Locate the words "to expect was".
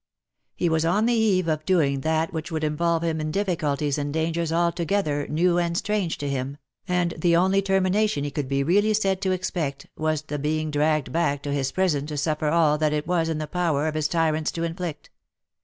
9.21-10.23